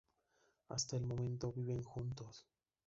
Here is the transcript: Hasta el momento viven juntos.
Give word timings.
Hasta 0.69 0.97
el 0.97 1.05
momento 1.05 1.51
viven 1.53 1.83
juntos. 1.83 2.47